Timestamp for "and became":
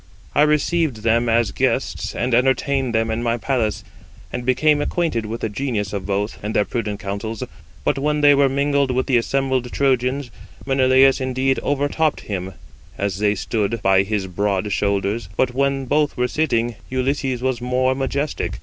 4.33-4.81